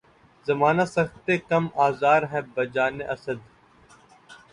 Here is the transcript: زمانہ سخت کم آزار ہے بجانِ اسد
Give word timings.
زمانہ 0.45 0.85
سخت 0.87 1.29
کم 1.49 1.63
آزار 1.87 2.21
ہے 2.31 2.41
بجانِ 2.55 2.97
اسد 3.13 3.39